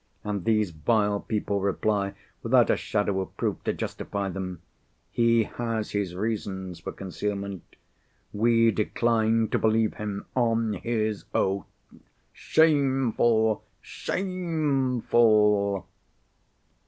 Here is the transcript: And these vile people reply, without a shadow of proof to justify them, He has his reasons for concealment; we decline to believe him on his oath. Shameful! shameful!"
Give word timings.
And 0.23 0.45
these 0.45 0.71
vile 0.71 1.19
people 1.19 1.59
reply, 1.61 2.15
without 2.41 2.71
a 2.71 2.75
shadow 2.75 3.21
of 3.21 3.37
proof 3.37 3.63
to 3.65 3.71
justify 3.73 4.29
them, 4.29 4.63
He 5.11 5.43
has 5.43 5.91
his 5.91 6.15
reasons 6.15 6.79
for 6.79 6.91
concealment; 6.91 7.75
we 8.33 8.71
decline 8.71 9.49
to 9.49 9.59
believe 9.59 9.93
him 9.97 10.25
on 10.35 10.73
his 10.73 11.25
oath. 11.35 11.67
Shameful! 12.33 13.63
shameful!" 13.79 15.87